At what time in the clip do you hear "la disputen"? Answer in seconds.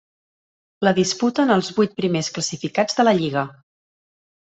0.87-1.55